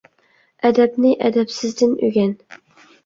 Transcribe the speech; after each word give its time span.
ئەدەپنى 0.69 1.11
ئەدەپسىزدىن 1.27 1.93
ئۆگەن. 2.09 2.33